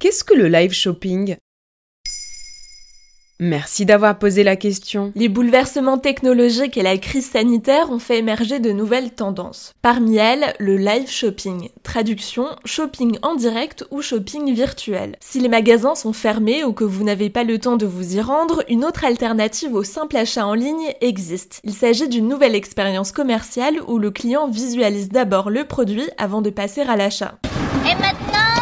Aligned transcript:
Qu'est-ce 0.00 0.22
que 0.22 0.34
le 0.34 0.46
live 0.46 0.72
shopping? 0.72 1.34
Merci 3.40 3.84
d'avoir 3.84 4.16
posé 4.16 4.44
la 4.44 4.54
question. 4.54 5.10
Les 5.16 5.28
bouleversements 5.28 5.98
technologiques 5.98 6.76
et 6.76 6.82
la 6.82 6.96
crise 6.98 7.28
sanitaire 7.28 7.90
ont 7.90 7.98
fait 7.98 8.18
émerger 8.18 8.60
de 8.60 8.70
nouvelles 8.70 9.10
tendances. 9.10 9.72
Parmi 9.82 10.16
elles, 10.16 10.54
le 10.60 10.76
live 10.76 11.10
shopping. 11.10 11.70
Traduction, 11.82 12.46
shopping 12.64 13.18
en 13.22 13.34
direct 13.34 13.86
ou 13.90 14.00
shopping 14.00 14.54
virtuel. 14.54 15.16
Si 15.18 15.40
les 15.40 15.48
magasins 15.48 15.96
sont 15.96 16.12
fermés 16.12 16.62
ou 16.62 16.72
que 16.72 16.84
vous 16.84 17.02
n'avez 17.02 17.28
pas 17.28 17.42
le 17.42 17.58
temps 17.58 17.76
de 17.76 17.86
vous 17.86 18.14
y 18.14 18.20
rendre, 18.20 18.62
une 18.68 18.84
autre 18.84 19.04
alternative 19.04 19.74
au 19.74 19.82
simple 19.82 20.16
achat 20.16 20.46
en 20.46 20.54
ligne 20.54 20.94
existe. 21.00 21.60
Il 21.64 21.74
s'agit 21.74 22.08
d'une 22.08 22.28
nouvelle 22.28 22.54
expérience 22.54 23.10
commerciale 23.10 23.80
où 23.88 23.98
le 23.98 24.12
client 24.12 24.46
visualise 24.46 25.08
d'abord 25.08 25.50
le 25.50 25.64
produit 25.64 26.08
avant 26.18 26.40
de 26.40 26.50
passer 26.50 26.82
à 26.82 26.94
l'achat. 26.94 27.40
Et 27.84 27.96
maintenant 27.96 28.57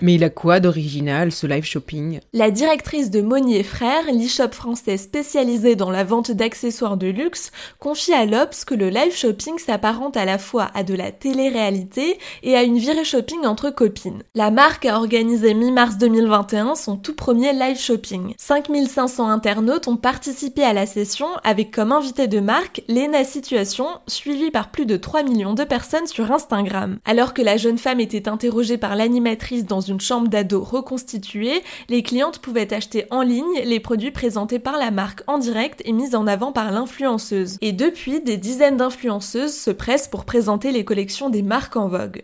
mais 0.00 0.14
il 0.14 0.24
a 0.24 0.30
quoi 0.30 0.60
d'original 0.60 1.32
ce 1.32 1.46
live 1.46 1.64
shopping? 1.64 2.20
La 2.32 2.50
directrice 2.50 3.10
de 3.10 3.20
Monnier 3.20 3.62
Frères, 3.62 4.12
l'e-shop 4.12 4.52
français 4.52 4.96
spécialisé 4.96 5.76
dans 5.76 5.90
la 5.90 6.04
vente 6.04 6.30
d'accessoires 6.30 6.96
de 6.96 7.08
luxe, 7.08 7.50
confie 7.78 8.12
à 8.12 8.24
l'Obs 8.24 8.64
que 8.64 8.74
le 8.74 8.88
live 8.88 9.14
shopping 9.14 9.58
s'apparente 9.58 10.16
à 10.16 10.24
la 10.24 10.38
fois 10.38 10.70
à 10.74 10.82
de 10.82 10.94
la 10.94 11.12
télé-réalité 11.12 12.18
et 12.42 12.56
à 12.56 12.62
une 12.62 12.78
virée 12.78 13.04
shopping 13.04 13.44
entre 13.44 13.70
copines. 13.70 14.22
La 14.34 14.50
marque 14.50 14.86
a 14.86 14.96
organisé 14.96 15.54
mi-mars 15.54 15.98
2021 15.98 16.74
son 16.74 16.96
tout 16.96 17.14
premier 17.14 17.52
live 17.52 17.78
shopping. 17.78 18.34
5500 18.38 19.28
internautes 19.28 19.88
ont 19.88 19.96
participé 19.96 20.62
à 20.62 20.72
la 20.72 20.86
session 20.86 21.26
avec 21.44 21.70
comme 21.70 21.92
invité 21.92 22.26
de 22.26 22.40
marque 22.40 22.82
Lena 22.88 23.24
Situation, 23.24 23.86
suivie 24.06 24.50
par 24.50 24.70
plus 24.70 24.86
de 24.86 24.96
3 24.96 25.22
millions 25.22 25.54
de 25.54 25.64
personnes 25.64 26.06
sur 26.06 26.30
Instagram. 26.30 26.98
Alors 27.04 27.34
que 27.34 27.42
la 27.42 27.56
jeune 27.56 27.78
femme 27.78 28.00
était 28.00 28.28
interrogée 28.28 28.78
par 28.78 28.96
l'animatrice 28.96 29.64
dans 29.64 29.80
une 29.88 30.00
chambre 30.00 30.28
d'ado 30.28 30.62
reconstituée, 30.62 31.62
les 31.88 32.02
clientes 32.02 32.38
pouvaient 32.38 32.72
acheter 32.72 33.06
en 33.10 33.22
ligne 33.22 33.62
les 33.64 33.80
produits 33.80 34.10
présentés 34.10 34.58
par 34.58 34.78
la 34.78 34.90
marque 34.90 35.22
en 35.26 35.38
direct 35.38 35.82
et 35.84 35.92
mis 35.92 36.14
en 36.14 36.26
avant 36.26 36.52
par 36.52 36.70
l'influenceuse. 36.70 37.58
Et 37.60 37.72
depuis, 37.72 38.20
des 38.20 38.36
dizaines 38.36 38.76
d'influenceuses 38.76 39.56
se 39.56 39.70
pressent 39.70 40.08
pour 40.08 40.24
présenter 40.24 40.72
les 40.72 40.84
collections 40.84 41.30
des 41.30 41.42
marques 41.42 41.76
en 41.76 41.88
vogue. 41.88 42.22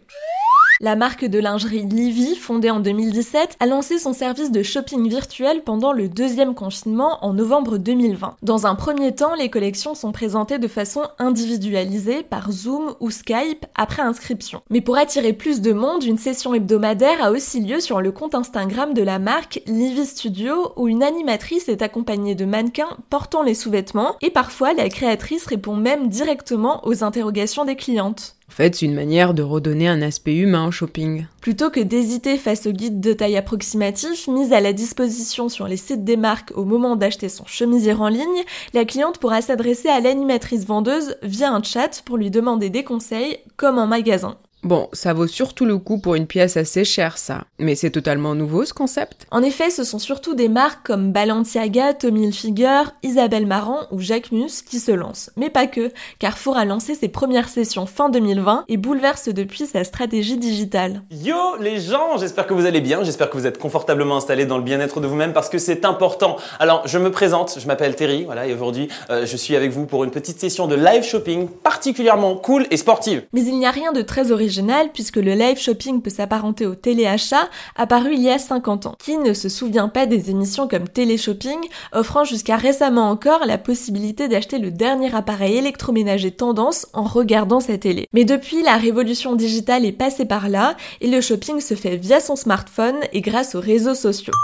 La 0.84 0.96
marque 0.96 1.24
de 1.24 1.38
lingerie 1.38 1.86
Livy, 1.86 2.36
fondée 2.36 2.68
en 2.68 2.78
2017, 2.78 3.56
a 3.58 3.64
lancé 3.64 3.98
son 3.98 4.12
service 4.12 4.52
de 4.52 4.62
shopping 4.62 5.08
virtuel 5.08 5.62
pendant 5.64 5.94
le 5.94 6.10
deuxième 6.10 6.54
confinement 6.54 7.24
en 7.24 7.32
novembre 7.32 7.78
2020. 7.78 8.36
Dans 8.42 8.66
un 8.66 8.74
premier 8.74 9.14
temps, 9.14 9.34
les 9.34 9.48
collections 9.48 9.94
sont 9.94 10.12
présentées 10.12 10.58
de 10.58 10.68
façon 10.68 11.04
individualisée 11.18 12.22
par 12.22 12.52
Zoom 12.52 12.96
ou 13.00 13.10
Skype 13.10 13.64
après 13.74 14.02
inscription. 14.02 14.60
Mais 14.68 14.82
pour 14.82 14.98
attirer 14.98 15.32
plus 15.32 15.62
de 15.62 15.72
monde, 15.72 16.04
une 16.04 16.18
session 16.18 16.52
hebdomadaire 16.52 17.24
a 17.24 17.30
aussi 17.30 17.62
lieu 17.62 17.80
sur 17.80 18.02
le 18.02 18.12
compte 18.12 18.34
Instagram 18.34 18.92
de 18.92 19.02
la 19.02 19.18
marque 19.18 19.62
Livy 19.66 20.04
Studio 20.04 20.74
où 20.76 20.86
une 20.86 21.02
animatrice 21.02 21.70
est 21.70 21.80
accompagnée 21.80 22.34
de 22.34 22.44
mannequins 22.44 22.98
portant 23.08 23.42
les 23.42 23.54
sous-vêtements 23.54 24.16
et 24.20 24.28
parfois 24.28 24.74
la 24.74 24.90
créatrice 24.90 25.46
répond 25.46 25.76
même 25.76 26.08
directement 26.08 26.86
aux 26.86 27.02
interrogations 27.02 27.64
des 27.64 27.76
clientes. 27.76 28.36
En 28.48 28.52
fait, 28.52 28.76
c'est 28.76 28.86
une 28.86 28.94
manière 28.94 29.34
de 29.34 29.42
redonner 29.42 29.88
un 29.88 30.02
aspect 30.02 30.36
humain 30.36 30.66
au 30.66 30.70
shopping. 30.70 31.26
Plutôt 31.40 31.70
que 31.70 31.80
d'hésiter 31.80 32.36
face 32.36 32.66
aux 32.66 32.72
guides 32.72 33.00
de 33.00 33.12
taille 33.12 33.36
approximatif 33.36 34.28
mis 34.28 34.52
à 34.52 34.60
la 34.60 34.72
disposition 34.72 35.48
sur 35.48 35.66
les 35.66 35.76
sites 35.76 36.04
des 36.04 36.16
marques 36.16 36.52
au 36.54 36.64
moment 36.64 36.94
d'acheter 36.94 37.28
son 37.28 37.46
chemisier 37.46 37.94
en 37.94 38.08
ligne, 38.08 38.44
la 38.74 38.84
cliente 38.84 39.18
pourra 39.18 39.40
s'adresser 39.40 39.88
à 39.88 40.00
l'animatrice 40.00 40.66
vendeuse 40.66 41.16
via 41.22 41.52
un 41.52 41.62
chat 41.62 42.02
pour 42.04 42.16
lui 42.16 42.30
demander 42.30 42.70
des 42.70 42.84
conseils 42.84 43.38
comme 43.56 43.78
en 43.78 43.86
magasin. 43.86 44.36
Bon, 44.64 44.88
ça 44.94 45.12
vaut 45.12 45.26
surtout 45.26 45.66
le 45.66 45.76
coup 45.76 45.98
pour 45.98 46.14
une 46.14 46.26
pièce 46.26 46.56
assez 46.56 46.86
chère, 46.86 47.18
ça. 47.18 47.44
Mais 47.58 47.74
c'est 47.74 47.90
totalement 47.90 48.34
nouveau, 48.34 48.64
ce 48.64 48.72
concept 48.72 49.26
En 49.30 49.42
effet, 49.42 49.68
ce 49.68 49.84
sont 49.84 49.98
surtout 49.98 50.34
des 50.34 50.48
marques 50.48 50.86
comme 50.86 51.12
Balenciaga, 51.12 51.92
Tommy 51.92 52.24
Hilfiger, 52.24 52.84
Isabelle 53.02 53.46
Marant 53.46 53.80
ou 53.90 54.00
Jacques 54.00 54.32
Mus 54.32 54.62
qui 54.66 54.78
se 54.78 54.90
lancent. 54.90 55.30
Mais 55.36 55.50
pas 55.50 55.66
que. 55.66 55.92
Carrefour 56.18 56.56
a 56.56 56.64
lancé 56.64 56.94
ses 56.94 57.08
premières 57.08 57.50
sessions 57.50 57.84
fin 57.84 58.08
2020 58.08 58.64
et 58.68 58.78
bouleverse 58.78 59.28
depuis 59.28 59.66
sa 59.66 59.84
stratégie 59.84 60.38
digitale. 60.38 61.02
Yo 61.10 61.36
les 61.60 61.78
gens, 61.78 62.16
j'espère 62.16 62.46
que 62.46 62.54
vous 62.54 62.64
allez 62.64 62.80
bien, 62.80 63.04
j'espère 63.04 63.28
que 63.28 63.36
vous 63.36 63.46
êtes 63.46 63.58
confortablement 63.58 64.16
installés 64.16 64.46
dans 64.46 64.56
le 64.56 64.64
bien-être 64.64 64.98
de 65.00 65.06
vous-même 65.06 65.34
parce 65.34 65.50
que 65.50 65.58
c'est 65.58 65.84
important. 65.84 66.38
Alors, 66.58 66.88
je 66.88 66.96
me 66.98 67.10
présente, 67.10 67.58
je 67.60 67.66
m'appelle 67.66 67.96
Terry, 67.96 68.24
voilà, 68.24 68.46
et 68.46 68.54
aujourd'hui, 68.54 68.88
euh, 69.10 69.26
je 69.26 69.36
suis 69.36 69.56
avec 69.56 69.72
vous 69.72 69.84
pour 69.84 70.04
une 70.04 70.10
petite 70.10 70.40
session 70.40 70.66
de 70.66 70.74
live 70.74 71.02
shopping 71.02 71.48
particulièrement 71.48 72.36
cool 72.36 72.66
et 72.70 72.78
sportive. 72.78 73.24
Mais 73.34 73.42
il 73.42 73.58
n'y 73.58 73.66
a 73.66 73.70
rien 73.70 73.92
de 73.92 74.00
très 74.00 74.32
original 74.32 74.53
puisque 74.92 75.16
le 75.16 75.34
live 75.34 75.58
shopping 75.58 76.02
peut 76.02 76.10
s'apparenter 76.10 76.66
au 76.66 76.74
téléachat, 76.74 77.48
apparu 77.76 78.14
il 78.14 78.22
y 78.22 78.30
a 78.30 78.38
50 78.38 78.86
ans. 78.86 78.96
Qui 78.98 79.16
ne 79.16 79.32
se 79.32 79.48
souvient 79.48 79.88
pas 79.88 80.06
des 80.06 80.30
émissions 80.30 80.68
comme 80.68 80.88
Télé-shopping, 80.88 81.58
offrant 81.92 82.24
jusqu'à 82.24 82.56
récemment 82.56 83.10
encore 83.10 83.46
la 83.46 83.58
possibilité 83.58 84.28
d'acheter 84.28 84.58
le 84.58 84.70
dernier 84.70 85.14
appareil 85.14 85.56
électroménager 85.56 86.30
tendance 86.30 86.86
en 86.92 87.04
regardant 87.04 87.60
sa 87.60 87.78
télé. 87.78 88.08
Mais 88.12 88.24
depuis, 88.24 88.62
la 88.62 88.76
révolution 88.76 89.34
digitale 89.34 89.84
est 89.84 89.92
passée 89.92 90.24
par 90.24 90.48
là 90.48 90.76
et 91.00 91.08
le 91.08 91.20
shopping 91.20 91.60
se 91.60 91.74
fait 91.74 91.96
via 91.96 92.20
son 92.20 92.36
smartphone 92.36 92.96
et 93.12 93.20
grâce 93.20 93.54
aux 93.54 93.60
réseaux 93.60 93.94
sociaux. 93.94 94.34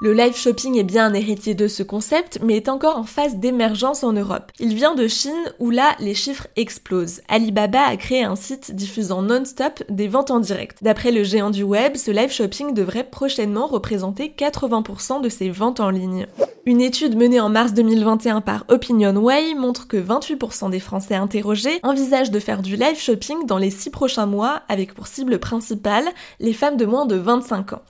Le 0.00 0.12
live 0.12 0.36
shopping 0.36 0.78
est 0.78 0.84
bien 0.84 1.06
un 1.06 1.12
héritier 1.12 1.56
de 1.56 1.66
ce 1.66 1.82
concept, 1.82 2.38
mais 2.40 2.56
est 2.56 2.68
encore 2.68 2.98
en 2.98 3.02
phase 3.02 3.34
d'émergence 3.34 4.04
en 4.04 4.12
Europe. 4.12 4.52
Il 4.60 4.76
vient 4.76 4.94
de 4.94 5.08
Chine, 5.08 5.32
où 5.58 5.70
là, 5.70 5.96
les 5.98 6.14
chiffres 6.14 6.46
explosent. 6.54 7.20
Alibaba 7.26 7.80
a 7.80 7.96
créé 7.96 8.22
un 8.22 8.36
site 8.36 8.76
diffusant 8.76 9.22
non-stop 9.22 9.82
des 9.88 10.06
ventes 10.06 10.30
en 10.30 10.38
direct. 10.38 10.78
D'après 10.82 11.10
le 11.10 11.24
géant 11.24 11.50
du 11.50 11.64
web, 11.64 11.96
ce 11.96 12.12
live 12.12 12.30
shopping 12.30 12.74
devrait 12.74 13.10
prochainement 13.10 13.66
représenter 13.66 14.32
80% 14.38 15.20
de 15.20 15.28
ses 15.28 15.50
ventes 15.50 15.80
en 15.80 15.90
ligne. 15.90 16.28
Une 16.64 16.80
étude 16.80 17.16
menée 17.16 17.40
en 17.40 17.48
mars 17.48 17.74
2021 17.74 18.40
par 18.40 18.66
OpinionWay 18.68 19.54
montre 19.56 19.88
que 19.88 19.96
28% 19.96 20.70
des 20.70 20.78
Français 20.78 21.16
interrogés 21.16 21.80
envisagent 21.82 22.30
de 22.30 22.38
faire 22.38 22.62
du 22.62 22.76
live 22.76 23.00
shopping 23.00 23.46
dans 23.46 23.58
les 23.58 23.72
6 23.72 23.90
prochains 23.90 24.26
mois 24.26 24.62
avec 24.68 24.94
pour 24.94 25.08
cible 25.08 25.40
principale 25.40 26.04
les 26.38 26.52
femmes 26.52 26.76
de 26.76 26.86
moins 26.86 27.06
de 27.06 27.16
25 27.16 27.72
ans. 27.72 27.82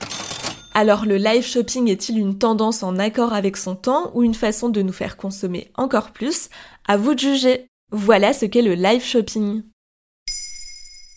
Alors 0.81 1.06
le 1.06 1.16
live 1.16 1.44
shopping 1.44 1.89
est-il 1.89 2.21
une 2.21 2.39
tendance 2.39 2.84
en 2.84 3.00
accord 3.00 3.33
avec 3.33 3.56
son 3.56 3.75
temps 3.75 4.12
ou 4.15 4.22
une 4.22 4.33
façon 4.33 4.69
de 4.69 4.81
nous 4.81 4.93
faire 4.93 5.16
consommer 5.16 5.72
encore 5.75 6.12
plus? 6.12 6.50
À 6.87 6.97
vous 6.97 7.15
de 7.15 7.19
juger. 7.19 7.66
Voilà 7.91 8.33
ce 8.33 8.47
qu'est 8.47 8.62
le 8.62 8.75
live 8.75 9.03
shopping. 9.03 9.65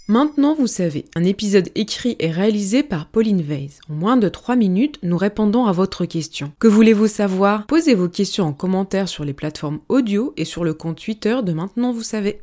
Maintenant, 0.07 0.55
vous 0.55 0.65
savez, 0.65 1.05
un 1.15 1.23
épisode 1.23 1.69
écrit 1.75 2.15
et 2.19 2.31
réalisé 2.31 2.81
par 2.81 3.05
Pauline 3.05 3.43
Weiss. 3.43 3.79
En 3.87 3.93
moins 3.93 4.17
de 4.17 4.29
3 4.29 4.55
minutes, 4.55 4.97
nous 5.03 5.15
répondons 5.15 5.67
à 5.67 5.71
votre 5.71 6.05
question. 6.05 6.51
Que 6.59 6.67
voulez-vous 6.67 7.07
savoir? 7.07 7.67
Posez 7.67 7.93
vos 7.93 8.09
questions 8.09 8.45
en 8.45 8.53
commentaire 8.53 9.07
sur 9.07 9.23
les 9.23 9.33
plateformes 9.33 9.79
audio 9.89 10.33
et 10.37 10.43
sur 10.43 10.63
le 10.63 10.73
compte 10.73 11.01
Twitter 11.01 11.37
de 11.43 11.53
Maintenant, 11.53 11.93
vous 11.93 12.01
savez. 12.01 12.41